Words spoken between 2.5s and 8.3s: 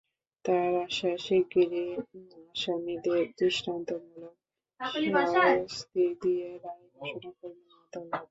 আসামিদের দৃষ্টান্তমূলক শাস্তি দিয়ে রায় ঘোষণা করবেন আদালত।